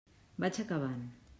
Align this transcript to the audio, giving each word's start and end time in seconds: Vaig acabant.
Vaig 0.45 0.57
acabant. 0.63 1.05